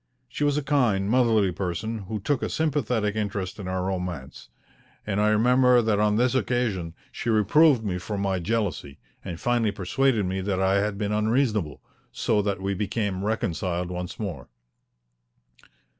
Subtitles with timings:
[0.27, 4.49] She was a kind, motherly person who took a sympathetic interest in our romance,
[5.05, 9.71] and I remember that on this occasion she reproved me for my jealousy and finally
[9.71, 14.49] persuaded me that I had been unreasonable, so that we became reconciled once more.